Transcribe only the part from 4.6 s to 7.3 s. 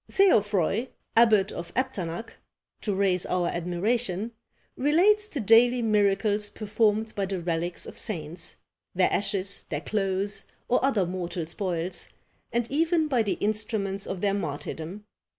relates the daily miracles performed by